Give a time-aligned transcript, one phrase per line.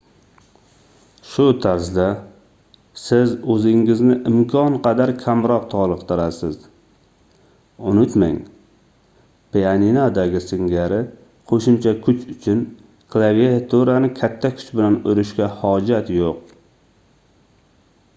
[1.31, 2.05] shu tarzda
[3.01, 6.57] siz oʻzingizni imkon qadar kamroq toliqtirasiz
[7.93, 8.35] unutmang
[9.59, 11.01] pianinodagi singari
[11.55, 12.65] qoʻshimcha kuch uchun
[13.17, 16.59] klaviaturani katta kuch bilan urishga hojat yoʻq